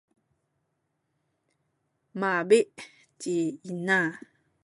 mabi’ 2.19 2.59
ci 3.19 3.35
ina. 3.71 3.99